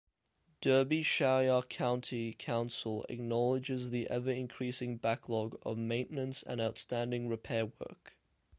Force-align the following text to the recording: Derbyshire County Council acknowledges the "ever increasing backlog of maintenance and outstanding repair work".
Derbyshire 0.61 1.61
County 1.69 2.33
Council 2.39 3.05
acknowledges 3.07 3.91
the 3.91 4.09
"ever 4.09 4.31
increasing 4.31 4.97
backlog 4.97 5.59
of 5.63 5.77
maintenance 5.77 6.41
and 6.41 6.59
outstanding 6.59 7.29
repair 7.29 7.67
work". 7.67 8.17